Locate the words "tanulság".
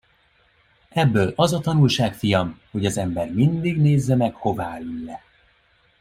1.59-2.15